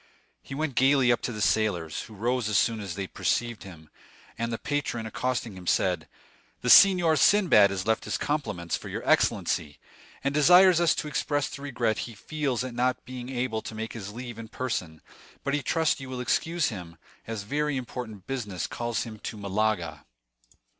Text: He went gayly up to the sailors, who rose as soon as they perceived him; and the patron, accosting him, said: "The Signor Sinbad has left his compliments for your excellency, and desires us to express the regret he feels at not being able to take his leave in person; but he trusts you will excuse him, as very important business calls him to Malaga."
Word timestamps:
He 0.41 0.55
went 0.55 0.73
gayly 0.73 1.11
up 1.11 1.21
to 1.21 1.31
the 1.31 1.43
sailors, 1.43 2.01
who 2.01 2.15
rose 2.15 2.49
as 2.49 2.57
soon 2.57 2.79
as 2.79 2.95
they 2.95 3.05
perceived 3.05 3.61
him; 3.61 3.91
and 4.35 4.51
the 4.51 4.57
patron, 4.57 5.05
accosting 5.05 5.55
him, 5.55 5.67
said: 5.67 6.07
"The 6.61 6.71
Signor 6.71 7.15
Sinbad 7.15 7.69
has 7.69 7.85
left 7.85 8.05
his 8.05 8.17
compliments 8.17 8.75
for 8.75 8.89
your 8.89 9.07
excellency, 9.07 9.77
and 10.23 10.33
desires 10.33 10.81
us 10.81 10.95
to 10.95 11.07
express 11.07 11.49
the 11.49 11.61
regret 11.61 11.99
he 12.09 12.15
feels 12.15 12.63
at 12.63 12.73
not 12.73 13.05
being 13.05 13.29
able 13.29 13.61
to 13.61 13.75
take 13.75 13.93
his 13.93 14.11
leave 14.11 14.39
in 14.39 14.47
person; 14.47 15.03
but 15.43 15.53
he 15.53 15.61
trusts 15.61 15.99
you 15.99 16.09
will 16.09 16.19
excuse 16.19 16.69
him, 16.69 16.97
as 17.27 17.43
very 17.43 17.77
important 17.77 18.25
business 18.25 18.65
calls 18.65 19.03
him 19.03 19.19
to 19.19 19.37
Malaga." 19.37 20.07